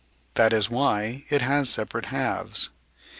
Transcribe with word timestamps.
That 0.33 0.51
is 0.51 0.67
why 0.67 1.25
it 1.29 1.43
has 1.43 1.69
separate 1.69 2.05
halves. 2.05 2.71